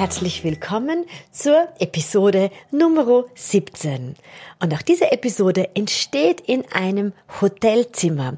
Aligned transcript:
Herzlich 0.00 0.44
willkommen 0.44 1.04
zur 1.30 1.68
Episode 1.78 2.50
Nummer 2.70 3.26
17. 3.34 4.14
Und 4.58 4.74
auch 4.74 4.80
diese 4.80 5.12
Episode 5.12 5.68
entsteht 5.74 6.40
in 6.40 6.64
einem 6.72 7.12
Hotelzimmer. 7.42 8.36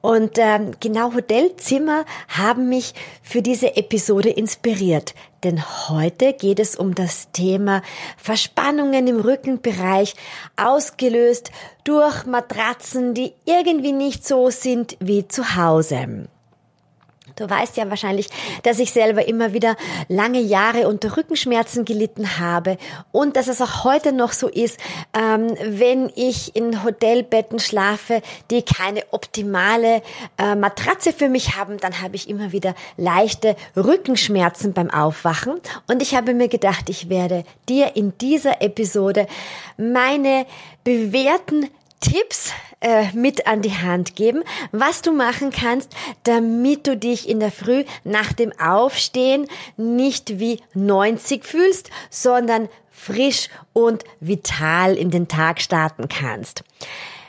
Und 0.00 0.38
ähm, 0.38 0.72
genau 0.80 1.14
Hotelzimmer 1.14 2.04
haben 2.26 2.68
mich 2.68 2.94
für 3.22 3.42
diese 3.42 3.76
Episode 3.76 4.30
inspiriert. 4.30 5.14
Denn 5.44 5.62
heute 5.88 6.32
geht 6.32 6.58
es 6.58 6.74
um 6.74 6.96
das 6.96 7.30
Thema 7.30 7.82
Verspannungen 8.16 9.06
im 9.06 9.20
Rückenbereich, 9.20 10.16
ausgelöst 10.56 11.52
durch 11.84 12.26
Matratzen, 12.26 13.14
die 13.14 13.34
irgendwie 13.44 13.92
nicht 13.92 14.26
so 14.26 14.50
sind 14.50 14.96
wie 14.98 15.28
zu 15.28 15.54
Hause. 15.54 16.26
Du 17.36 17.50
weißt 17.50 17.76
ja 17.76 17.90
wahrscheinlich, 17.90 18.28
dass 18.62 18.78
ich 18.78 18.92
selber 18.92 19.26
immer 19.26 19.52
wieder 19.52 19.76
lange 20.08 20.40
Jahre 20.40 20.86
unter 20.86 21.16
Rückenschmerzen 21.16 21.84
gelitten 21.84 22.38
habe 22.38 22.78
und 23.10 23.36
dass 23.36 23.48
es 23.48 23.60
auch 23.60 23.82
heute 23.84 24.12
noch 24.12 24.32
so 24.32 24.48
ist, 24.48 24.78
ähm, 25.12 25.56
wenn 25.62 26.12
ich 26.14 26.54
in 26.54 26.84
Hotelbetten 26.84 27.58
schlafe, 27.58 28.22
die 28.50 28.62
keine 28.62 29.02
optimale 29.10 30.02
äh, 30.38 30.54
Matratze 30.54 31.12
für 31.12 31.28
mich 31.28 31.56
haben, 31.56 31.78
dann 31.78 32.00
habe 32.00 32.14
ich 32.14 32.28
immer 32.28 32.52
wieder 32.52 32.74
leichte 32.96 33.56
Rückenschmerzen 33.76 34.72
beim 34.72 34.90
Aufwachen. 34.90 35.60
Und 35.88 36.02
ich 36.02 36.14
habe 36.14 36.34
mir 36.34 36.48
gedacht, 36.48 36.88
ich 36.88 37.08
werde 37.08 37.44
dir 37.68 37.96
in 37.96 38.16
dieser 38.18 38.62
Episode 38.62 39.26
meine 39.76 40.46
bewährten 40.84 41.68
Tipps 42.00 42.52
äh, 42.84 43.06
mit 43.14 43.46
an 43.46 43.62
die 43.62 43.72
Hand 43.72 44.14
geben, 44.14 44.44
was 44.70 45.00
du 45.00 45.10
machen 45.10 45.50
kannst, 45.50 45.90
damit 46.24 46.86
du 46.86 46.98
dich 46.98 47.28
in 47.28 47.40
der 47.40 47.50
Früh 47.50 47.84
nach 48.04 48.34
dem 48.34 48.52
Aufstehen 48.60 49.48
nicht 49.78 50.38
wie 50.38 50.60
90 50.74 51.46
fühlst, 51.46 51.90
sondern 52.10 52.68
frisch 52.90 53.48
und 53.72 54.04
vital 54.20 54.94
in 54.96 55.10
den 55.10 55.28
Tag 55.28 55.62
starten 55.62 56.08
kannst. 56.08 56.62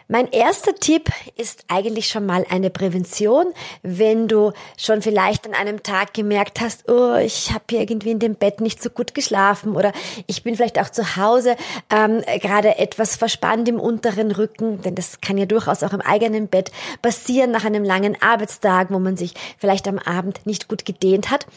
Mein 0.08 0.31
erster 0.31 0.75
Tipp 0.75 1.09
ist 1.36 1.66
eigentlich 1.67 2.09
schon 2.09 2.28
mal 2.28 2.45
eine 2.52 2.70
Prävention, 2.70 3.48
wenn 3.81 4.28
du 4.28 4.52
schon 4.78 5.02
vielleicht 5.02 5.48
an 5.48 5.56
einem 5.56 5.81
Tag 5.81 6.14
gemerkt 6.14 6.61
hast, 6.61 6.88
oh, 6.88 7.16
ich 7.16 7.52
habe 7.52 7.64
hier 7.72 7.80
irgendwie 7.80 8.11
in 8.11 8.20
dem 8.20 8.36
Bett 8.36 8.61
nicht 8.61 8.83
so 8.83 8.92
gut 8.92 9.16
geschlafen 9.16 9.76
oder 9.76 9.94
ich 10.28 10.44
bin 10.44 10.56
vielleicht 10.56 10.80
auch 10.80 10.89
zu 10.89 11.16
Hause 11.16 11.56
ähm, 11.89 12.22
gerade 12.39 12.78
etwas 12.78 13.16
verspannt 13.16 13.67
im 13.67 13.80
unteren 13.80 14.31
Rücken, 14.31 14.80
denn 14.83 14.94
das 14.94 15.22
kann 15.22 15.39
ja 15.39 15.48
durchaus 15.48 15.81
auch 15.81 15.94
im 15.94 16.02
eigenen 16.02 16.50
Bett 16.50 16.72
passieren 17.02 17.50
nach 17.50 17.66
einem 17.66 17.83
langen 17.83 18.16
Arbeitstag, 18.22 18.92
wo 18.92 19.00
man 19.00 19.17
sich 19.17 19.33
vielleicht 19.58 19.88
am 19.88 19.98
Abend 19.98 20.45
nicht 20.45 20.67
gut 20.67 20.86
gedehnt 20.86 21.31
hat, 21.31 21.48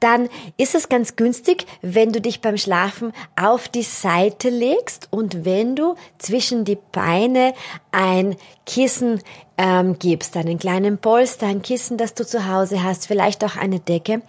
dann 0.00 0.30
ist 0.56 0.74
es 0.74 0.88
ganz 0.88 1.16
günstig, 1.16 1.66
wenn 1.82 2.12
du 2.12 2.22
dich 2.22 2.40
beim 2.40 2.56
Schlafen 2.56 3.12
auf 3.36 3.68
die 3.68 3.82
Seite 3.82 4.48
legst 4.48 5.08
und 5.10 5.44
wenn 5.44 5.76
du 5.76 5.94
zwischen 6.16 6.64
die 6.64 6.78
Beine 6.90 7.52
ein 7.98 8.36
Kissen 8.64 9.20
ähm, 9.56 9.98
gibst, 9.98 10.36
einen 10.36 10.58
kleinen 10.58 10.98
Polster, 10.98 11.48
ein 11.48 11.62
Kissen, 11.62 11.98
das 11.98 12.14
du 12.14 12.24
zu 12.24 12.48
Hause 12.48 12.84
hast, 12.84 13.08
vielleicht 13.08 13.42
auch 13.42 13.56
eine 13.56 13.80
Decke. 13.80 14.22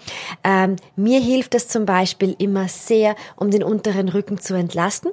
Ähm, 0.44 0.77
mir 0.95 1.19
hilft 1.19 1.53
es 1.53 1.67
zum 1.67 1.85
Beispiel 1.85 2.35
immer 2.39 2.67
sehr, 2.67 3.16
um 3.35 3.51
den 3.51 3.61
unteren 3.61 4.09
Rücken 4.09 4.39
zu 4.39 4.55
entlasten. 4.55 5.11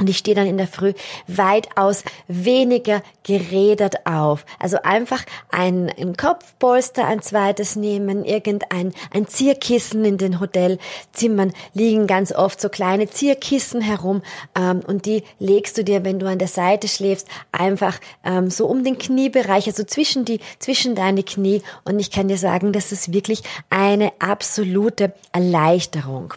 Und 0.00 0.08
ich 0.08 0.16
stehe 0.16 0.34
dann 0.34 0.46
in 0.46 0.56
der 0.56 0.66
Früh 0.66 0.94
weitaus 1.26 2.04
weniger 2.26 3.02
gerädert 3.22 4.06
auf. 4.06 4.46
Also 4.58 4.78
einfach 4.82 5.22
ein, 5.50 5.92
ein 5.98 6.16
Kopfpolster, 6.16 7.06
ein 7.06 7.20
zweites 7.20 7.76
nehmen, 7.76 8.24
irgendein 8.24 8.94
ein 9.12 9.26
Zierkissen 9.26 10.04
in 10.06 10.16
den 10.16 10.40
Hotelzimmern 10.40 11.52
liegen 11.74 12.06
ganz 12.06 12.32
oft 12.32 12.60
so 12.60 12.70
kleine 12.70 13.10
Zierkissen 13.10 13.82
herum 13.82 14.22
ähm, 14.58 14.80
und 14.86 15.04
die 15.04 15.22
legst 15.38 15.76
du 15.76 15.84
dir, 15.84 16.02
wenn 16.04 16.18
du 16.18 16.26
an 16.26 16.38
der 16.38 16.48
Seite 16.48 16.88
schläfst, 16.88 17.28
einfach 17.52 17.98
ähm, 18.24 18.50
so 18.50 18.66
um 18.66 18.82
den 18.82 18.96
Kniebereich, 18.96 19.66
also 19.66 19.84
zwischen 19.84 20.24
die 20.24 20.40
zwischen 20.58 20.94
deine 20.94 21.22
Knie. 21.22 21.62
Und 21.84 21.98
ich 21.98 22.10
kann 22.10 22.28
dir 22.28 22.38
sagen, 22.38 22.72
das 22.72 22.90
ist 22.90 23.12
wirklich 23.12 23.42
eine 23.68 24.12
absolute 24.18 25.12
Erleichterung. 25.32 26.34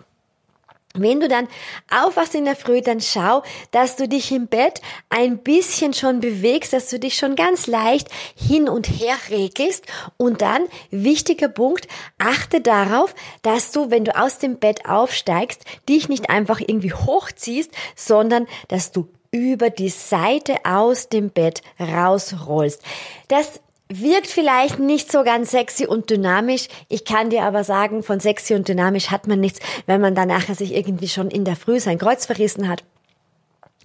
Wenn 0.96 1.20
du 1.20 1.28
dann 1.28 1.48
aufwachst 1.90 2.36
in 2.36 2.46
der 2.46 2.56
Früh, 2.56 2.81
dann 2.81 3.02
schau, 3.02 3.42
dass 3.72 3.96
du 3.96 4.08
dich 4.08 4.31
im 4.31 4.46
Bett 4.46 4.80
ein 5.09 5.40
bisschen 5.40 5.96
schon 5.96 6.20
bewegst, 6.20 6.72
dass 6.72 6.90
du 6.90 7.00
dich 7.00 7.16
schon 7.16 7.36
ganz 7.36 7.66
leicht 7.66 8.09
hin 8.36 8.70
und 8.70 8.86
her 8.86 9.16
regelst. 9.31 9.88
Und 10.18 10.44
dann, 10.44 10.68
wichtiger 10.92 11.48
Punkt, 11.48 11.88
achte 12.20 12.62
darauf, 12.62 13.16
dass 13.42 13.72
du, 13.72 13.90
wenn 13.90 14.06
du 14.06 14.16
aus 14.16 14.38
dem 14.38 14.59
Bett 14.59 14.88
aufsteigst, 14.88 15.66
dich 15.90 16.09
nicht 16.09 16.30
einfach 16.30 16.59
irgendwie 16.59 16.94
hochziehst, 16.94 17.72
sondern 17.96 18.48
dass 18.68 18.92
du 18.92 19.08
über 19.31 19.72
die 19.72 19.90
Seite 19.90 20.58
aus 20.64 21.10
dem 21.10 21.31
Bett 21.31 21.64
rausrollst. 21.80 22.84
Das 23.30 23.60
wirkt 24.02 24.28
vielleicht 24.28 24.80
nicht 24.80 25.12
so 25.12 25.24
ganz 25.24 25.52
sexy 25.52 25.86
und 25.86 26.09
dynamisch. 26.09 26.68
Ich 26.90 27.06
kann 27.06 27.30
dir 27.30 27.44
aber 27.44 27.64
sagen, 27.64 28.04
von 28.04 28.20
sexy 28.20 28.54
und 28.56 28.68
dynamisch 28.68 29.12
hat 29.12 29.28
man 29.28 29.40
nichts, 29.40 29.59
wenn 29.86 30.02
man 30.02 30.16
dann 30.16 30.28
nachher 30.28 30.56
sich 30.56 30.74
irgendwie 30.74 31.08
schon 31.08 31.30
in 31.30 31.46
der 31.46 31.56
Früh 31.56 31.80
sein 31.80 31.98
Kreuz 31.98 32.26
verrissen 32.26 32.68
hat 32.68 32.84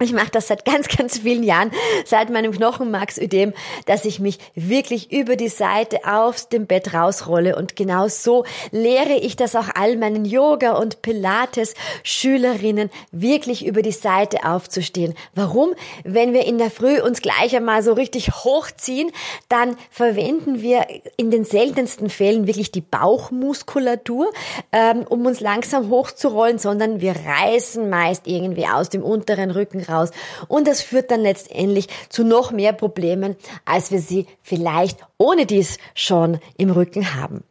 ich 0.00 0.12
mache 0.12 0.30
das 0.30 0.48
seit 0.48 0.64
ganz, 0.68 0.88
ganz 0.88 1.18
vielen 1.18 1.42
Jahren, 1.42 1.70
seit 2.04 2.30
meinem 2.30 2.52
Knochenmarksödem, 2.52 3.52
dass 3.86 4.04
ich 4.04 4.20
mich 4.20 4.38
wirklich 4.54 5.12
über 5.12 5.36
die 5.36 5.48
Seite 5.48 6.00
aus 6.04 6.48
dem 6.48 6.66
Bett 6.66 6.94
rausrolle. 6.94 7.56
Und 7.56 7.76
genau 7.76 8.08
so 8.08 8.44
lehre 8.70 9.14
ich 9.14 9.36
das 9.36 9.56
auch 9.56 9.68
all 9.74 9.96
meinen 9.96 10.24
Yoga- 10.24 10.76
und 10.76 11.02
Pilates-Schülerinnen, 11.02 12.90
wirklich 13.12 13.66
über 13.66 13.82
die 13.82 13.92
Seite 13.92 14.44
aufzustehen. 14.44 15.14
Warum? 15.34 15.74
Wenn 16.04 16.32
wir 16.32 16.46
in 16.46 16.58
der 16.58 16.70
Früh 16.70 17.00
uns 17.00 17.22
gleich 17.22 17.54
einmal 17.56 17.82
so 17.82 17.92
richtig 17.92 18.32
hochziehen, 18.44 19.10
dann 19.48 19.76
verwenden 19.90 20.62
wir 20.62 20.86
in 21.16 21.30
den 21.30 21.44
seltensten 21.44 22.10
Fällen 22.10 22.46
wirklich 22.46 22.70
die 22.72 22.80
Bauchmuskulatur, 22.80 24.30
ähm, 24.72 25.04
um 25.08 25.26
uns 25.26 25.40
langsam 25.40 25.90
hochzurollen, 25.90 26.58
sondern 26.58 27.00
wir 27.00 27.14
reißen 27.14 27.88
meist 27.88 28.26
irgendwie 28.26 28.66
aus 28.66 28.88
dem 28.88 29.02
unteren 29.02 29.50
Rücken 29.50 29.87
raus. 29.88 30.10
Und 30.48 30.66
das 30.66 30.82
führt 30.82 31.10
dann 31.10 31.20
letztendlich 31.20 31.88
zu 32.08 32.24
noch 32.24 32.50
mehr 32.50 32.72
Problemen, 32.72 33.36
als 33.64 33.90
wir 33.90 34.00
sie 34.00 34.26
vielleicht 34.42 34.98
ohne 35.16 35.46
dies 35.46 35.78
schon 35.94 36.40
im 36.56 36.70
Rücken 36.70 37.14
haben. 37.14 37.44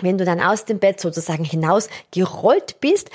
Wenn 0.00 0.18
du 0.18 0.24
dann 0.24 0.40
aus 0.40 0.64
dem 0.64 0.78
Bett 0.78 1.00
sozusagen 1.00 1.44
hinaus 1.44 1.88
gerollt 2.10 2.80
bist, 2.80 3.10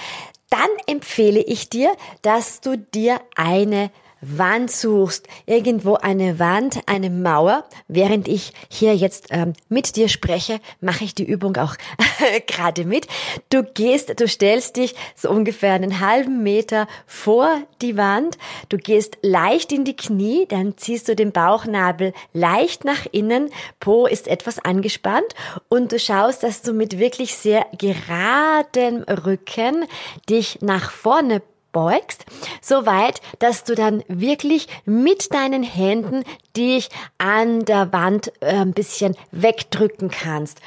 dann 0.50 0.70
empfehle 0.88 1.42
ich 1.42 1.70
dir, 1.70 1.92
dass 2.22 2.62
du 2.62 2.78
dir 2.78 3.20
eine 3.36 3.90
Wand 4.28 4.72
suchst, 4.72 5.28
irgendwo 5.46 5.96
eine 5.96 6.40
Wand, 6.40 6.80
eine 6.86 7.10
Mauer. 7.10 7.66
Während 7.88 8.28
ich 8.28 8.54
hier 8.70 8.96
jetzt 8.96 9.28
ähm, 9.30 9.54
mit 9.70 9.96
dir 9.96 10.10
spreche, 10.10 10.60
mache 10.82 11.04
ich 11.04 11.16
die 11.16 11.26
Übung 11.26 11.56
auch 11.58 11.76
gerade 12.48 12.86
mit. 12.86 13.08
Du 13.50 13.64
gehst, 13.64 14.20
du 14.20 14.28
stellst 14.28 14.78
dich 14.78 14.96
so 15.16 15.30
ungefähr 15.30 15.74
einen 15.74 16.00
halben 16.00 16.44
Meter 16.44 16.88
vor 17.06 17.50
die 17.82 17.98
Wand. 17.98 18.38
Du 18.70 18.78
gehst 18.78 19.18
leicht 19.22 19.72
in 19.72 19.86
die 19.86 19.96
Knie, 19.96 20.46
dann 20.48 20.78
ziehst 20.78 21.08
du 21.08 21.16
den 21.16 21.32
Bauchnabel 21.32 22.14
leicht 22.34 22.86
nach 22.86 23.06
innen. 23.12 23.50
Po 23.80 24.06
ist 24.06 24.28
etwas 24.28 24.60
angespannt 24.60 25.36
und 25.70 25.92
du 25.92 26.00
schaust, 26.00 26.44
dass 26.44 26.62
du 26.62 26.74
mit 26.74 27.00
wirklich 27.00 27.36
sehr 27.36 27.66
geradem 27.78 29.04
Rücken 29.04 29.86
dich 30.30 30.60
nach 30.62 30.92
vorne 30.92 31.42
beugst, 31.76 32.26
so 32.62 32.86
weit, 32.86 33.20
dass 33.40 33.66
du 33.66 33.76
dann 33.76 34.02
wirklich 34.08 34.70
mit 34.86 35.34
deinen 35.34 35.62
Händen 35.62 36.24
dich 36.56 36.90
an 37.18 37.66
der 37.66 37.92
Wand 37.92 38.32
äh, 38.40 38.56
ein 38.56 38.72
bisschen 38.72 39.18
wegdrücken 39.32 40.10
kannst. 40.10 40.62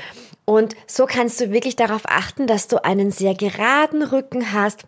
Und 0.45 0.77
so 0.87 1.07
kannst 1.07 1.41
du 1.41 1.51
wirklich 1.51 1.77
darauf 1.77 2.03
achten, 2.05 2.47
dass 2.47 2.69
du 2.69 2.85
einen 2.85 3.11
sehr 3.11 3.35
geraden 3.35 4.03
Rücken 4.03 4.53
hast 4.53 4.85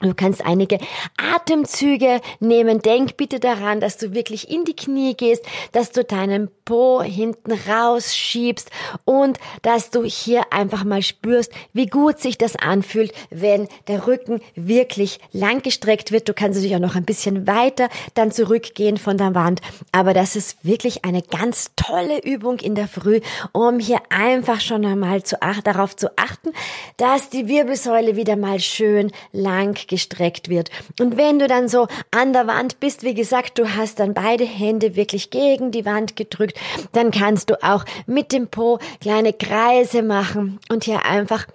Du 0.00 0.14
kannst 0.14 0.44
einige 0.44 0.78
Atemzüge 1.18 2.20
nehmen. 2.40 2.80
Denk 2.80 3.18
bitte 3.18 3.38
daran, 3.38 3.80
dass 3.80 3.98
du 3.98 4.14
wirklich 4.14 4.50
in 4.50 4.64
die 4.64 4.74
Knie 4.74 5.14
gehst, 5.14 5.44
dass 5.72 5.92
du 5.92 6.04
deinen 6.04 6.50
Po 6.64 7.02
hinten 7.02 7.52
rausschiebst 7.52 8.70
und 9.04 9.38
dass 9.62 9.90
du 9.90 10.04
hier 10.04 10.52
einfach 10.52 10.84
mal 10.84 11.02
spürst, 11.02 11.52
wie 11.74 11.86
gut 11.86 12.18
sich 12.18 12.38
das 12.38 12.56
anfühlt, 12.56 13.12
wenn 13.28 13.68
der 13.88 14.06
Rücken 14.06 14.40
wirklich 14.54 15.20
lang 15.32 15.62
gestreckt 15.62 16.12
wird. 16.12 16.28
Du 16.28 16.32
kannst 16.32 16.56
natürlich 16.56 16.76
auch 16.76 16.80
noch 16.80 16.96
ein 16.96 17.04
bisschen 17.04 17.46
weiter 17.46 17.88
dann 18.14 18.32
zurückgehen 18.32 18.96
von 18.96 19.18
der 19.18 19.34
Wand. 19.34 19.60
Aber 19.92 20.14
das 20.14 20.34
ist 20.34 20.64
wirklich 20.64 21.04
eine 21.04 21.22
ganz 21.22 21.72
tolle 21.76 22.22
Übung 22.22 22.58
in 22.60 22.74
der 22.74 22.88
Früh, 22.88 23.20
um 23.52 23.78
hier 23.78 24.00
einfach 24.08 24.60
schon 24.60 24.86
einmal 24.86 25.22
zu, 25.24 25.36
darauf 25.64 25.94
zu 25.94 26.16
achten, 26.16 26.52
dass 26.96 27.28
die 27.28 27.48
Wirbelsäule 27.48 28.16
wieder 28.16 28.36
mal 28.36 28.60
schön 28.60 29.12
lang 29.32 29.89
gestreckt 29.90 30.48
wird. 30.48 30.70
Und 30.98 31.18
wenn 31.18 31.38
du 31.38 31.46
dann 31.48 31.68
so 31.68 31.88
an 32.10 32.32
der 32.32 32.46
Wand 32.46 32.80
bist, 32.80 33.02
wie 33.02 33.12
gesagt, 33.12 33.58
du 33.58 33.76
hast 33.76 34.00
dann 34.00 34.14
beide 34.14 34.44
Hände 34.44 34.96
wirklich 34.96 35.30
gegen 35.30 35.72
die 35.72 35.84
Wand 35.84 36.16
gedrückt, 36.16 36.58
dann 36.92 37.10
kannst 37.10 37.50
du 37.50 37.62
auch 37.62 37.84
mit 38.06 38.32
dem 38.32 38.46
Po 38.46 38.78
kleine 39.00 39.34
Kreise 39.34 40.02
machen 40.02 40.60
und 40.70 40.84
hier 40.84 41.04
einfach 41.04 41.46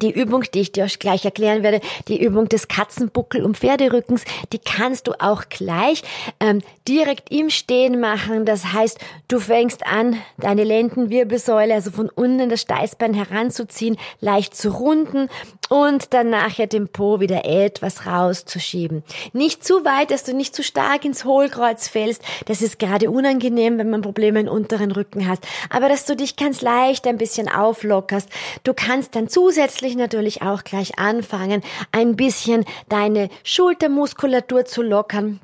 die 0.00 0.10
Übung, 0.10 0.44
die 0.54 0.60
ich 0.60 0.72
dir 0.72 0.86
gleich 0.86 1.24
erklären 1.24 1.62
werde, 1.62 1.80
die 2.08 2.22
Übung 2.22 2.48
des 2.48 2.68
Katzenbuckel- 2.68 3.42
und 3.42 3.58
Pferderückens, 3.58 4.24
die 4.52 4.58
kannst 4.58 5.06
du 5.06 5.12
auch 5.20 5.44
gleich 5.48 6.02
ähm, 6.40 6.62
direkt 6.88 7.30
im 7.30 7.50
Stehen 7.50 8.00
machen. 8.00 8.46
Das 8.46 8.72
heißt, 8.72 8.98
du 9.28 9.38
fängst 9.38 9.86
an, 9.86 10.16
deine 10.38 10.64
Lendenwirbelsäule, 10.64 11.74
also 11.74 11.90
von 11.90 12.08
unten 12.08 12.48
das 12.48 12.62
Steißbein 12.62 13.12
heranzuziehen, 13.14 13.98
leicht 14.20 14.56
zu 14.56 14.70
runden 14.70 15.28
und 15.72 16.12
dann 16.12 16.28
nachher 16.28 16.66
den 16.66 16.88
Po 16.88 17.20
wieder 17.20 17.46
etwas 17.46 18.04
rauszuschieben. 18.04 19.02
Nicht 19.32 19.64
zu 19.64 19.86
weit, 19.86 20.10
dass 20.10 20.22
du 20.22 20.34
nicht 20.34 20.54
zu 20.54 20.62
stark 20.62 21.06
ins 21.06 21.24
Hohlkreuz 21.24 21.88
fällst. 21.88 22.22
Das 22.44 22.60
ist 22.60 22.78
gerade 22.78 23.10
unangenehm, 23.10 23.78
wenn 23.78 23.88
man 23.88 24.02
Probleme 24.02 24.40
im 24.40 24.48
unteren 24.48 24.92
Rücken 24.92 25.26
hast. 25.26 25.46
Aber 25.70 25.88
dass 25.88 26.04
du 26.04 26.14
dich 26.14 26.36
ganz 26.36 26.60
leicht 26.60 27.06
ein 27.06 27.16
bisschen 27.16 27.48
auflockerst. 27.48 28.28
Du 28.64 28.74
kannst 28.74 29.16
dann 29.16 29.28
zusätzlich 29.28 29.96
natürlich 29.96 30.42
auch 30.42 30.62
gleich 30.62 30.98
anfangen, 30.98 31.62
ein 31.90 32.16
bisschen 32.16 32.66
deine 32.90 33.30
Schultermuskulatur 33.42 34.66
zu 34.66 34.82
lockern. 34.82 35.40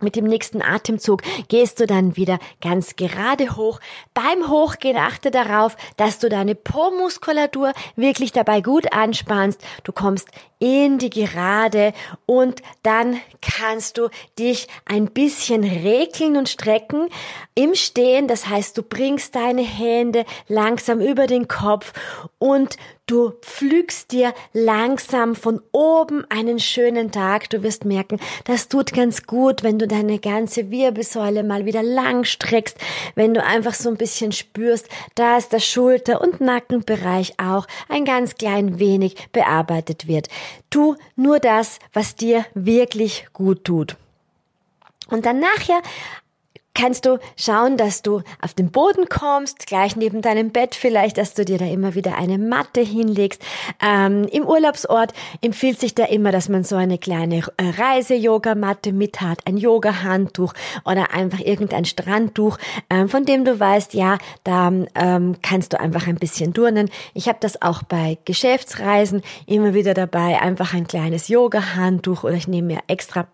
Mit 0.00 0.14
dem 0.14 0.26
nächsten 0.26 0.62
Atemzug 0.62 1.22
gehst 1.48 1.80
du 1.80 1.86
dann 1.86 2.16
wieder 2.16 2.38
ganz 2.60 2.94
gerade 2.94 3.56
hoch. 3.56 3.80
Beim 4.14 4.48
Hochgehen 4.48 4.96
achte 4.96 5.32
darauf, 5.32 5.76
dass 5.96 6.20
du 6.20 6.28
deine 6.28 6.54
Po-Muskulatur 6.54 7.72
wirklich 7.96 8.30
dabei 8.30 8.60
gut 8.60 8.92
anspannst. 8.92 9.60
Du 9.82 9.90
kommst 9.90 10.28
in 10.60 10.98
die 10.98 11.10
Gerade 11.10 11.92
und 12.26 12.62
dann 12.84 13.20
kannst 13.42 13.98
du 13.98 14.08
dich 14.38 14.68
ein 14.84 15.06
bisschen 15.06 15.64
regeln 15.64 16.36
und 16.36 16.48
strecken 16.48 17.08
im 17.56 17.74
Stehen. 17.74 18.28
Das 18.28 18.48
heißt, 18.48 18.78
du 18.78 18.84
bringst 18.84 19.34
deine 19.34 19.62
Hände 19.62 20.24
langsam 20.46 21.00
über 21.00 21.26
den 21.26 21.48
Kopf 21.48 21.92
und 22.38 22.76
Du 23.08 23.32
pflügst 23.40 24.12
dir 24.12 24.34
langsam 24.52 25.34
von 25.34 25.62
oben 25.72 26.26
einen 26.30 26.58
schönen 26.58 27.10
Tag. 27.10 27.48
Du 27.48 27.62
wirst 27.62 27.86
merken, 27.86 28.20
das 28.44 28.68
tut 28.68 28.92
ganz 28.92 29.22
gut, 29.22 29.62
wenn 29.62 29.78
du 29.78 29.88
deine 29.88 30.18
ganze 30.18 30.70
Wirbelsäule 30.70 31.42
mal 31.42 31.64
wieder 31.64 31.82
lang 31.82 32.24
streckst, 32.24 32.76
wenn 33.14 33.32
du 33.32 33.42
einfach 33.42 33.72
so 33.72 33.88
ein 33.88 33.96
bisschen 33.96 34.32
spürst, 34.32 34.90
dass 35.14 35.48
der 35.48 35.60
Schulter- 35.60 36.20
und 36.20 36.42
Nackenbereich 36.42 37.32
auch 37.38 37.66
ein 37.88 38.04
ganz 38.04 38.34
klein 38.34 38.78
wenig 38.78 39.16
bearbeitet 39.32 40.06
wird. 40.06 40.28
Tu 40.68 40.94
nur 41.16 41.38
das, 41.40 41.78
was 41.94 42.14
dir 42.14 42.44
wirklich 42.52 43.26
gut 43.32 43.64
tut. 43.64 43.96
Und 45.08 45.24
dann 45.24 45.40
nachher 45.40 45.80
kannst 46.78 47.06
du 47.06 47.18
schauen, 47.36 47.76
dass 47.76 48.02
du 48.02 48.22
auf 48.40 48.54
den 48.54 48.70
Boden 48.70 49.08
kommst, 49.08 49.66
gleich 49.66 49.96
neben 49.96 50.22
deinem 50.22 50.50
Bett 50.50 50.76
vielleicht, 50.76 51.18
dass 51.18 51.34
du 51.34 51.44
dir 51.44 51.58
da 51.58 51.64
immer 51.64 51.94
wieder 51.96 52.16
eine 52.16 52.38
Matte 52.38 52.80
hinlegst. 52.80 53.42
Ähm, 53.82 54.28
Im 54.30 54.46
Urlaubsort 54.46 55.12
empfiehlt 55.40 55.80
sich 55.80 55.96
da 55.96 56.04
immer, 56.04 56.30
dass 56.30 56.48
man 56.48 56.62
so 56.62 56.76
eine 56.76 56.98
kleine 56.98 57.38
äh, 57.56 57.70
Reise-Yoga-Matte 57.76 58.92
mit 58.92 59.20
hat, 59.20 59.40
ein 59.46 59.56
Yoga-Handtuch 59.56 60.54
oder 60.84 61.12
einfach 61.12 61.40
irgendein 61.40 61.84
Strandtuch, 61.84 62.58
ähm, 62.90 63.08
von 63.08 63.24
dem 63.24 63.44
du 63.44 63.58
weißt, 63.58 63.94
ja, 63.94 64.18
da 64.44 64.72
ähm, 64.94 65.36
kannst 65.42 65.72
du 65.72 65.80
einfach 65.80 66.06
ein 66.06 66.16
bisschen 66.16 66.54
turnen. 66.54 66.90
Ich 67.12 67.28
habe 67.28 67.38
das 67.40 67.60
auch 67.60 67.82
bei 67.82 68.18
Geschäftsreisen 68.24 69.22
immer 69.46 69.74
wieder 69.74 69.94
dabei, 69.94 70.40
einfach 70.40 70.74
ein 70.74 70.86
kleines 70.86 71.26
Yoga-Handtuch 71.26 72.22
oder 72.22 72.34
ich 72.34 72.46
nehme 72.46 72.74
mir 72.74 72.80
extra 72.86 73.26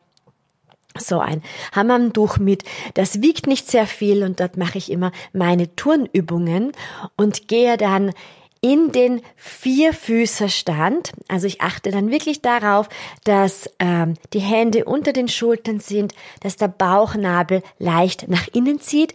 so 0.99 1.19
ein 1.19 1.43
Hammamtuch 1.75 2.39
mit. 2.39 2.65
Das 2.95 3.23
wiegt 3.23 3.47
nicht 3.47 3.69
sehr 3.69 3.87
viel 3.87 4.23
und 4.23 4.41
dort 4.41 4.57
mache 4.57 4.79
ich 4.79 4.91
immer 4.91 5.13
meine 5.33 5.75
Turnübungen 5.77 6.73
und 7.17 7.49
gehe 7.49 7.77
dann 7.77 8.13
in 8.61 8.93
den 8.93 9.21
Vierfüßerstand. 9.37 11.13
Also 11.29 11.47
ich 11.47 11.61
achte 11.61 11.91
dann 11.91 12.11
wirklich 12.11 12.41
darauf, 12.41 12.89
dass 13.25 13.69
ähm, 13.79 14.15
die 14.33 14.41
Hände 14.41 14.87
unter 14.87 15.13
den 15.13 15.29
Schultern 15.29 15.81
sind, 15.81 16.15
dass 16.41 16.57
der 16.57 16.69
Bauchnabel 16.69 17.63
leicht 17.79 18.29
nach 18.29 18.49
innen 18.49 18.81
zieht. 18.81 19.13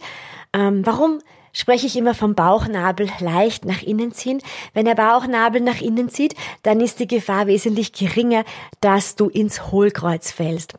Ähm, 0.52 0.86
warum 0.86 1.18
spreche 1.52 1.86
ich 1.86 1.96
immer 1.96 2.14
vom 2.14 2.36
Bauchnabel 2.36 3.08
leicht 3.18 3.64
nach 3.64 3.82
innen 3.82 4.12
ziehen. 4.12 4.40
Wenn 4.72 4.84
der 4.84 4.94
Bauchnabel 4.94 5.60
nach 5.60 5.80
innen 5.80 6.08
zieht, 6.08 6.34
dann 6.62 6.80
ist 6.80 7.00
die 7.00 7.08
Gefahr 7.08 7.48
wesentlich 7.48 7.92
geringer, 7.92 8.44
dass 8.80 9.16
du 9.16 9.28
ins 9.28 9.72
Hohlkreuz 9.72 10.30
fällst. 10.30 10.74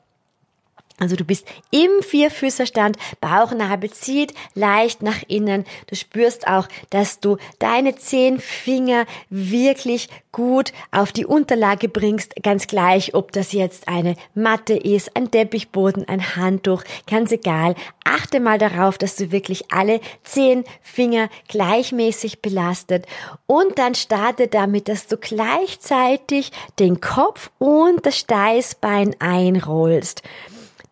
Also 1.01 1.15
du 1.15 1.25
bist 1.25 1.47
im 1.71 1.89
Vierfüßerstand, 2.03 2.95
Bauchnabel 3.21 3.89
zieht 3.89 4.35
leicht 4.53 5.01
nach 5.01 5.23
innen. 5.27 5.65
Du 5.87 5.95
spürst 5.95 6.45
auch, 6.45 6.67
dass 6.91 7.19
du 7.19 7.37
deine 7.57 7.95
zehn 7.95 8.39
Finger 8.39 9.07
wirklich 9.31 10.09
gut 10.31 10.73
auf 10.91 11.11
die 11.11 11.25
Unterlage 11.25 11.89
bringst, 11.89 12.35
ganz 12.43 12.67
gleich, 12.67 13.15
ob 13.15 13.31
das 13.31 13.51
jetzt 13.51 13.87
eine 13.87 14.15
Matte 14.35 14.75
ist, 14.75 15.15
ein 15.15 15.31
Teppichboden, 15.31 16.07
ein 16.07 16.35
Handtuch, 16.35 16.83
ganz 17.09 17.31
egal. 17.31 17.73
Achte 18.03 18.39
mal 18.39 18.59
darauf, 18.59 18.99
dass 18.99 19.15
du 19.15 19.31
wirklich 19.31 19.71
alle 19.71 20.01
zehn 20.23 20.63
Finger 20.83 21.29
gleichmäßig 21.47 22.43
belastet 22.43 23.07
und 23.47 23.79
dann 23.79 23.95
starte 23.95 24.47
damit, 24.47 24.87
dass 24.87 25.07
du 25.07 25.17
gleichzeitig 25.17 26.51
den 26.77 27.01
Kopf 27.01 27.49
und 27.57 28.05
das 28.05 28.19
Steißbein 28.19 29.15
einrollst. 29.19 30.21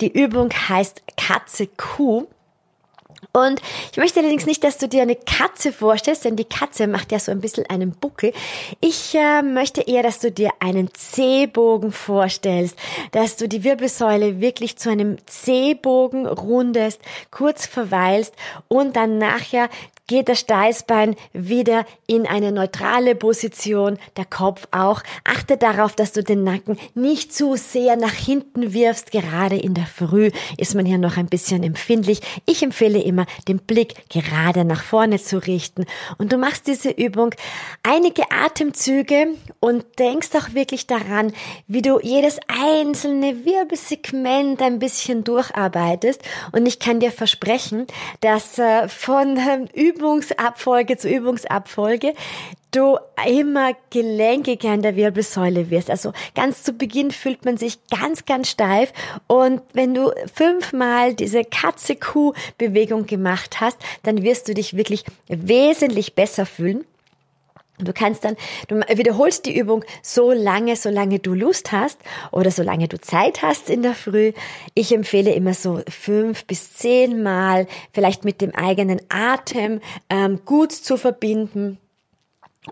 Die 0.02 0.12
Übung 0.12 0.50
heißt 0.52 1.04
Katze 1.18 1.68
Kuh. 1.68 2.28
Und 3.34 3.62
ich 3.92 3.98
möchte 3.98 4.20
allerdings 4.20 4.46
nicht, 4.46 4.64
dass 4.64 4.78
du 4.78 4.88
dir 4.88 5.02
eine 5.02 5.16
Katze 5.16 5.74
vorstellst, 5.74 6.26
denn 6.26 6.36
die 6.36 6.46
Katze 6.46 6.88
macht 6.88 7.12
ja 7.12 7.20
so 7.20 7.32
ein 7.32 7.42
bisschen 7.42 7.66
einen 7.70 7.92
Buckel. 7.92 8.34
Ich 8.80 9.14
äh, 9.14 9.42
möchte 9.42 9.82
eher, 9.82 10.04
dass 10.04 10.20
du 10.20 10.32
dir 10.32 10.52
einen 10.60 10.94
C-Bogen 10.94 11.92
vorstellst, 11.92 12.78
dass 13.12 13.36
du 13.36 13.48
die 13.48 13.64
Wirbelsäule 13.64 14.40
wirklich 14.40 14.78
zu 14.78 14.90
einem 14.90 15.18
C-Bogen 15.26 16.28
rundest, 16.28 17.02
kurz 17.30 17.66
verweilst 17.66 18.34
und 18.68 18.96
dann 18.96 19.18
nachher 19.18 19.70
geht 20.10 20.28
das 20.28 20.40
Steißbein 20.40 21.16
wieder 21.34 21.86
in 22.08 22.26
eine 22.26 22.52
neutrale 22.52 23.14
Position, 23.14 24.00
der 24.18 24.26
Kopf 24.26 24.68
auch. 24.72 25.04
Achte 25.24 25.56
darauf, 25.56 25.96
dass 25.96 26.14
du 26.14 26.24
den 26.24 26.44
Nacken 26.44 26.80
nicht 26.96 27.32
zu 27.32 27.56
sehr 27.56 27.96
nach 27.96 28.16
hinten 28.16 28.74
wirfst. 28.74 29.12
Gerade 29.12 29.56
in 29.56 29.76
der 29.76 29.86
Früh 29.86 30.32
ist 30.58 30.74
man 30.74 30.88
hier 30.88 30.98
noch 30.98 31.18
ein 31.18 31.28
bisschen 31.28 31.62
empfindlich. 31.62 32.22
Ich 32.48 32.64
empfehle 32.64 33.00
immer, 33.00 33.28
den 33.48 33.60
Blick 33.60 34.10
gerade 34.10 34.66
nach 34.66 34.82
vorne 34.82 35.20
zu 35.20 35.38
richten. 35.38 35.86
Und 36.18 36.34
du 36.34 36.38
machst 36.38 36.66
diese 36.66 36.90
Übung 36.90 37.36
einige 37.84 38.32
Atemzüge 38.32 39.28
und 39.60 39.86
denkst 40.00 40.30
auch 40.34 40.56
wirklich 40.56 40.88
daran, 40.88 41.34
wie 41.68 41.84
du 41.84 42.00
jedes 42.02 42.40
einzelne 42.48 43.46
Wirbelsegment 43.46 44.60
ein 44.64 44.80
bisschen 44.80 45.24
durcharbeitest. 45.24 46.24
Und 46.52 46.66
ich 46.66 46.80
kann 46.80 47.00
dir 47.00 47.12
versprechen, 47.12 47.86
dass 48.22 48.58
äh, 48.58 48.88
von 48.88 49.38
Übungen 49.76 49.99
Übungsabfolge 50.00 50.98
zu 50.98 51.10
Übungsabfolge 51.10 52.14
du 52.72 52.98
immer 53.28 53.72
gelenkiger 53.90 54.74
in 54.74 54.82
der 54.82 54.96
Wirbelsäule 54.96 55.70
wirst. 55.70 55.90
Also 55.90 56.14
ganz 56.36 56.64
zu 56.64 56.74
Beginn 56.74 57.12
fühlt 57.12 57.44
man 57.44 57.58
sich 57.58 57.80
ganz, 57.90 58.26
ganz 58.26 58.50
steif 58.50 58.94
und 59.28 59.62
wenn 59.74 59.94
du 59.94 60.12
fünfmal 60.34 61.16
diese 61.16 61.44
Katze-Kuh-Bewegung 61.44 63.08
gemacht 63.08 63.60
hast, 63.60 63.78
dann 64.04 64.24
wirst 64.24 64.48
du 64.48 64.54
dich 64.54 64.78
wirklich 64.78 65.04
wesentlich 65.28 66.14
besser 66.14 66.46
fühlen. 66.46 66.86
Du 67.80 67.94
kannst 67.94 68.26
dann, 68.26 68.36
du 68.68 68.82
wiederholst 68.96 69.46
die 69.46 69.58
Übung 69.58 69.86
so 70.02 70.32
lange, 70.32 70.76
solange 70.76 71.20
du 71.20 71.34
Lust 71.34 71.72
hast 71.72 71.98
oder 72.32 72.52
solange 72.52 72.88
du 72.88 73.00
Zeit 73.00 73.42
hast 73.42 73.70
in 73.70 73.84
der 73.84 73.96
Früh. 73.96 74.34
Ich 74.74 74.94
empfehle 74.94 75.34
immer 75.34 75.54
so 75.54 75.82
fünf 75.88 76.46
bis 76.46 76.74
zehn 76.74 77.24
Mal, 77.24 77.68
vielleicht 77.94 78.26
mit 78.26 78.42
dem 78.42 78.54
eigenen 78.54 79.00
Atem 79.10 79.80
ähm, 80.10 80.42
gut 80.46 80.74
zu 80.74 80.98
verbinden. 80.98 81.78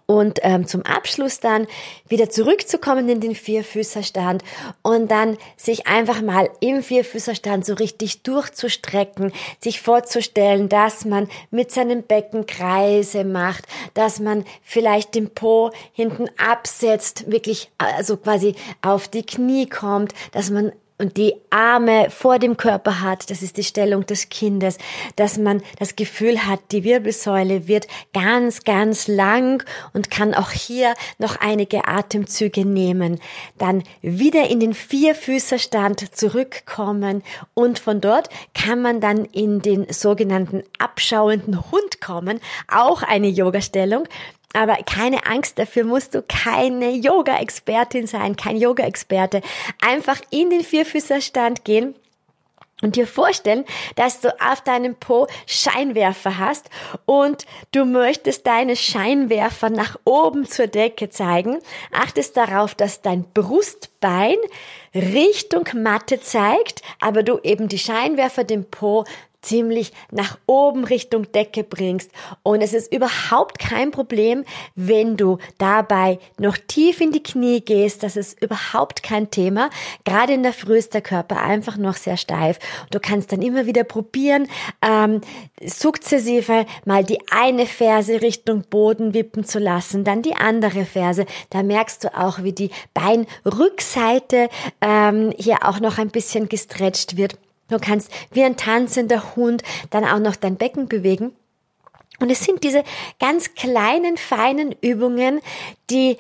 Und 0.06 0.40
ähm, 0.44 0.68
zum 0.68 0.84
Abschluss 0.84 1.40
dann 1.40 1.66
wieder 2.08 2.30
zurückzukommen 2.30 3.08
in 3.08 3.22
den 3.22 3.36
Vierfüßerstand 3.36 4.44
und 4.82 5.10
dann 5.10 5.38
sich 5.56 5.88
einfach 5.88 6.22
mal 6.22 6.50
im 6.60 6.84
Vierfüßerstand 6.84 7.66
so 7.66 7.74
richtig 7.74 8.24
durchzustrecken, 8.24 9.32
sich 9.62 9.82
vorzustellen, 9.82 10.68
dass 10.68 11.06
man 11.06 11.30
mit 11.52 11.72
seinem 11.72 12.04
Becken 12.04 12.46
Kreise 12.46 13.24
macht, 13.24 13.66
dass 13.94 14.20
man 14.20 14.46
vielleicht 14.62 15.16
den 15.16 15.30
Po 15.30 15.72
hinten 15.94 16.30
absetzt, 16.38 17.32
wirklich 17.32 17.70
also 17.78 18.18
quasi 18.18 18.56
auf 18.82 19.08
die 19.08 19.26
Knie 19.26 19.68
kommt, 19.68 20.14
dass 20.34 20.50
man 20.50 20.74
und 20.98 21.18
die 21.18 21.36
Arme 21.50 22.10
vor 22.10 22.40
dem 22.40 22.58
Körper 22.58 23.02
hat, 23.02 23.30
das 23.30 23.44
ist 23.44 23.58
die 23.58 23.64
Stellung 23.64 24.06
des 24.06 24.30
Kindes, 24.30 24.78
dass 25.16 25.38
man 25.38 25.62
das 25.80 25.96
Gefühl 25.96 26.46
hat, 26.46 26.60
die 26.72 26.84
Wirbelsäule 26.84 27.68
wird 27.68 27.88
ganz, 28.14 28.64
ganz 28.64 29.08
lang 29.08 29.64
und 29.94 30.10
kann 30.10 30.34
auch 30.34 30.52
hier 30.52 30.94
noch 31.20 31.40
einige 31.40 31.88
Atemzüge 31.88 32.66
nehmen. 32.66 33.20
Dann 33.58 33.84
wieder 34.02 34.50
in 34.50 34.60
den 34.60 34.74
Vierfüßerstand 34.74 36.16
zurückkommen 36.16 37.24
und 37.54 37.80
von 37.80 38.02
dort 38.02 38.30
kann 38.54 38.82
man 38.82 39.00
dann 39.00 39.26
in 39.26 39.62
den 39.62 39.92
sogenannten 39.92 40.64
abschauenden 40.80 41.72
Hund 41.72 42.02
kommen, 42.02 42.40
auch 42.68 43.04
eine 43.04 43.28
Yoga-Stellung. 43.28 44.08
Aber 44.54 44.78
keine 44.86 45.26
Angst, 45.26 45.60
dafür 45.60 45.84
musst 45.84 46.16
du 46.16 46.24
keine 46.24 46.92
Yoga-Expertin 46.92 48.08
sein, 48.08 48.36
kein 48.36 48.58
Yoga-Experte. 48.58 49.42
Einfach 49.82 50.22
in 50.30 50.50
den 50.50 50.64
Vierfüßerstand 50.64 51.66
gehen 51.66 51.96
und 52.82 52.96
dir 52.96 53.08
vorstellen, 53.08 53.66
dass 53.96 54.20
du 54.20 54.30
auf 54.40 54.62
deinem 54.62 54.96
Po 54.96 55.28
Scheinwerfer 55.48 56.38
hast 56.38 56.70
und 57.06 57.46
du 57.72 57.86
möchtest 57.86 58.46
deine 58.46 58.76
Scheinwerfer 58.76 59.70
nach 59.70 59.98
oben 60.06 60.46
zur 60.46 60.68
Decke 60.68 61.10
zeigen. 61.10 61.58
Achtest 61.92 62.38
darauf, 62.38 62.76
dass 62.76 63.02
dein 63.02 63.24
Brustbein 63.34 64.38
Richtung 64.94 65.68
Matte 65.74 66.22
zeigt, 66.22 66.82
aber 67.00 67.24
du 67.24 67.40
eben 67.40 67.68
die 67.68 67.80
Scheinwerfer 67.80 68.44
dem 68.44 68.66
Po 68.66 69.06
ziemlich 69.42 69.94
nach 70.12 70.38
oben 70.46 70.84
Richtung 70.84 71.32
Decke 71.32 71.64
bringst. 71.64 72.12
Und 72.44 72.62
es 72.62 72.74
ist 72.74 72.94
überhaupt 72.94 73.60
kein 73.60 73.92
Problem, 73.92 74.44
wenn 74.76 75.18
du 75.18 75.38
dabei 75.58 76.20
noch 76.38 76.58
tief 76.58 77.02
in 77.02 77.12
die 77.12 77.24
Knie 77.24 77.62
gehst. 77.62 78.04
Das 78.04 78.18
ist 78.18 78.42
überhaupt 78.42 79.04
kein 79.04 79.30
Thema. 79.30 79.70
Gerade 80.06 80.34
in 80.34 80.44
der 80.44 80.54
Früh 80.54 80.78
ist 80.78 80.94
der 80.94 81.02
Körper 81.02 81.42
einfach 81.42 81.78
noch 81.78 81.96
sehr 81.96 82.18
steif. 82.18 82.60
Du 82.92 83.00
kannst 83.00 83.32
dann 83.32 83.42
immer 83.42 83.66
wieder 83.66 83.84
probieren, 83.84 84.48
ähm, 84.82 85.22
sukzessive 85.64 86.66
mal 86.86 87.04
die 87.04 87.20
eine 87.32 87.66
Ferse 87.66 88.22
Richtung 88.22 88.64
Boden 88.70 89.14
wippen 89.14 89.44
zu 89.44 89.60
lassen, 89.60 90.04
dann 90.04 90.22
die 90.22 90.36
andere 90.36 90.86
Ferse. 90.86 91.26
Da 91.50 91.64
merkst 91.64 92.04
du 92.04 92.18
auch, 92.18 92.44
wie 92.44 92.54
die 92.54 92.72
Beinrückseite 92.94 94.50
ähm, 94.82 95.34
hier 95.38 95.66
auch 95.66 95.80
noch 95.80 95.98
ein 95.98 96.10
bisschen 96.10 96.50
gestretcht 96.50 97.18
wird. 97.18 97.38
Du 97.70 97.80
kannst 97.80 98.12
wie 98.32 98.44
ein 98.44 98.58
tanzender 98.58 99.36
Hund 99.36 99.64
dann 99.90 100.06
auch 100.06 100.20
noch 100.20 100.36
dein 100.36 100.56
Becken 100.58 100.88
bewegen. 100.88 101.34
Und 102.20 102.32
es 102.32 102.44
sind 102.44 102.64
diese 102.64 102.84
ganz 103.20 103.54
kleinen, 103.54 104.18
feinen 104.18 104.76
Übungen, 104.82 105.40
die 105.90 106.18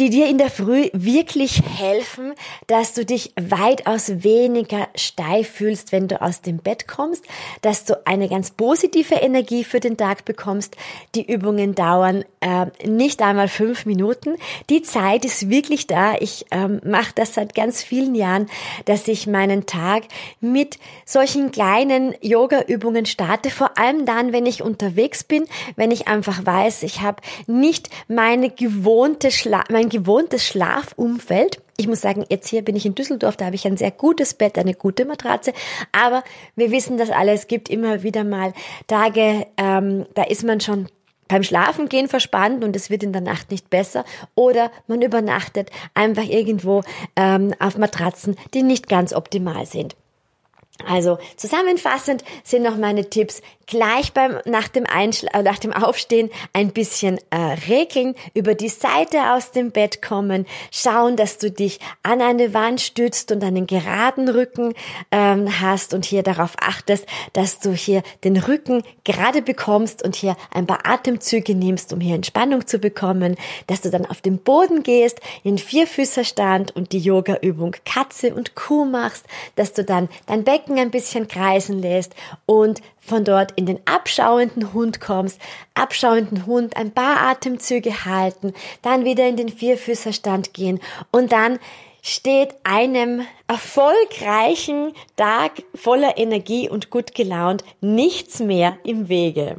die 0.00 0.08
dir 0.08 0.28
in 0.28 0.38
der 0.38 0.48
Früh 0.48 0.88
wirklich 0.94 1.62
helfen, 1.62 2.32
dass 2.66 2.94
du 2.94 3.04
dich 3.04 3.34
weitaus 3.38 4.24
weniger 4.24 4.88
steif 4.94 5.50
fühlst, 5.50 5.92
wenn 5.92 6.08
du 6.08 6.22
aus 6.22 6.40
dem 6.40 6.56
Bett 6.56 6.88
kommst, 6.88 7.26
dass 7.60 7.84
du 7.84 8.06
eine 8.06 8.30
ganz 8.30 8.50
positive 8.50 9.16
Energie 9.16 9.62
für 9.62 9.78
den 9.78 9.98
Tag 9.98 10.24
bekommst. 10.24 10.74
Die 11.14 11.30
Übungen 11.30 11.74
dauern 11.74 12.24
äh, 12.40 12.66
nicht 12.88 13.20
einmal 13.20 13.48
fünf 13.48 13.84
Minuten. 13.84 14.36
Die 14.70 14.80
Zeit 14.80 15.26
ist 15.26 15.50
wirklich 15.50 15.86
da. 15.86 16.14
Ich 16.18 16.46
ähm, 16.50 16.80
mache 16.82 17.12
das 17.14 17.34
seit 17.34 17.54
ganz 17.54 17.82
vielen 17.82 18.14
Jahren, 18.14 18.48
dass 18.86 19.06
ich 19.06 19.26
meinen 19.26 19.66
Tag 19.66 20.04
mit 20.40 20.78
solchen 21.04 21.52
kleinen 21.52 22.14
Yoga-Übungen 22.22 23.04
starte. 23.04 23.50
Vor 23.50 23.76
allem 23.76 24.06
dann, 24.06 24.32
wenn 24.32 24.46
ich 24.46 24.62
unterwegs 24.62 25.24
bin, 25.24 25.44
wenn 25.76 25.90
ich 25.90 26.08
einfach 26.08 26.46
weiß, 26.46 26.84
ich 26.84 27.02
habe 27.02 27.20
nicht 27.46 27.90
meine 28.08 28.48
gewohnte 28.48 29.30
Schla 29.30 29.64
mein 29.68 29.89
gewohntes 29.90 30.46
Schlafumfeld. 30.46 31.60
Ich 31.76 31.86
muss 31.86 32.00
sagen, 32.00 32.24
jetzt 32.30 32.48
hier 32.48 32.62
bin 32.62 32.76
ich 32.76 32.86
in 32.86 32.94
Düsseldorf, 32.94 33.36
da 33.36 33.46
habe 33.46 33.56
ich 33.56 33.66
ein 33.66 33.76
sehr 33.76 33.90
gutes 33.90 34.34
Bett, 34.34 34.56
eine 34.58 34.74
gute 34.74 35.04
Matratze. 35.04 35.52
Aber 35.92 36.24
wir 36.56 36.70
wissen 36.70 36.96
das 36.96 37.10
alle, 37.10 37.32
es 37.32 37.46
gibt 37.46 37.68
immer 37.68 38.02
wieder 38.02 38.24
mal 38.24 38.54
Tage, 38.86 39.46
ähm, 39.58 40.06
da 40.14 40.22
ist 40.22 40.44
man 40.44 40.60
schon 40.60 40.88
beim 41.28 41.42
Schlafengehen 41.44 42.08
verspannt 42.08 42.64
und 42.64 42.74
es 42.74 42.90
wird 42.90 43.04
in 43.04 43.12
der 43.12 43.22
Nacht 43.22 43.50
nicht 43.50 43.70
besser 43.70 44.04
oder 44.34 44.72
man 44.88 45.00
übernachtet 45.00 45.70
einfach 45.94 46.24
irgendwo 46.24 46.82
ähm, 47.14 47.54
auf 47.60 47.78
Matratzen, 47.78 48.36
die 48.52 48.64
nicht 48.64 48.88
ganz 48.88 49.12
optimal 49.12 49.64
sind. 49.64 49.94
Also 50.86 51.18
zusammenfassend 51.36 52.24
sind 52.42 52.62
noch 52.62 52.76
meine 52.76 53.10
Tipps 53.10 53.42
gleich 53.70 54.12
beim 54.12 54.38
nach 54.44 54.68
dem 54.68 54.86
Einschla 54.86 55.30
äh, 55.32 55.42
nach 55.42 55.58
dem 55.58 55.72
Aufstehen 55.72 56.30
ein 56.52 56.70
bisschen 56.72 57.18
äh, 57.30 57.36
regeln, 57.68 58.14
über 58.34 58.54
die 58.54 58.68
Seite 58.68 59.32
aus 59.32 59.50
dem 59.50 59.70
Bett 59.70 60.02
kommen, 60.02 60.46
schauen, 60.70 61.16
dass 61.16 61.38
du 61.38 61.50
dich 61.50 61.80
an 62.02 62.20
eine 62.20 62.54
Wand 62.54 62.80
stützt 62.80 63.32
und 63.32 63.42
einen 63.42 63.66
geraden 63.66 64.28
Rücken 64.28 64.74
ähm, 65.10 65.60
hast 65.60 65.94
und 65.94 66.04
hier 66.04 66.22
darauf 66.22 66.52
achtest, 66.60 67.06
dass 67.32 67.58
du 67.58 67.72
hier 67.72 68.02
den 68.24 68.36
Rücken 68.36 68.82
gerade 69.04 69.42
bekommst 69.42 70.02
und 70.02 70.16
hier 70.16 70.36
ein 70.52 70.66
paar 70.66 70.86
Atemzüge 70.86 71.54
nimmst, 71.54 71.92
um 71.92 72.00
hier 72.00 72.14
Entspannung 72.14 72.66
zu 72.66 72.78
bekommen, 72.78 73.36
dass 73.66 73.80
du 73.80 73.90
dann 73.90 74.06
auf 74.06 74.20
den 74.20 74.38
Boden 74.38 74.82
gehst, 74.82 75.20
in 75.42 75.58
Vierfüßerstand 75.58 76.76
und 76.76 76.92
die 76.92 76.98
Yoga-Übung 76.98 77.76
Katze 77.84 78.34
und 78.34 78.54
Kuh 78.54 78.84
machst, 78.84 79.26
dass 79.56 79.72
du 79.72 79.84
dann 79.84 80.08
dein 80.26 80.44
Becken 80.44 80.60
Becken 80.60 80.78
ein 80.78 80.90
bisschen 80.90 81.28
kreisen 81.28 81.80
lässt 81.80 82.14
und 82.46 82.80
von 83.00 83.24
dort 83.24 83.52
in 83.52 83.66
den 83.66 83.80
abschauenden 83.86 84.72
Hund 84.72 85.00
kommst, 85.00 85.40
abschauenden 85.74 86.46
Hund 86.46 86.76
ein 86.76 86.92
paar 86.92 87.20
Atemzüge 87.22 88.04
halten, 88.04 88.52
dann 88.82 89.04
wieder 89.04 89.26
in 89.26 89.36
den 89.36 89.48
Vierfüßerstand 89.48 90.54
gehen 90.54 90.80
und 91.10 91.32
dann 91.32 91.58
steht 92.02 92.54
einem 92.64 93.26
erfolgreichen 93.46 94.92
Tag 95.16 95.62
voller 95.74 96.16
Energie 96.16 96.68
und 96.68 96.90
gut 96.90 97.14
gelaunt 97.14 97.64
nichts 97.80 98.40
mehr 98.40 98.78
im 98.84 99.08
Wege. 99.08 99.56